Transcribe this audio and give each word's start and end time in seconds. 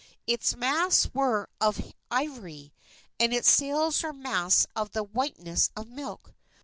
Its 0.25 0.55
masts 0.55 1.13
were 1.13 1.47
of 1.59 1.93
ivory, 2.09 2.73
and 3.19 3.31
its 3.35 3.47
sails 3.51 4.01
were 4.01 4.11
mats 4.11 4.65
of 4.75 4.93
the 4.93 5.03
whiteness 5.03 5.69
of 5.75 5.87
milk. 5.89 6.33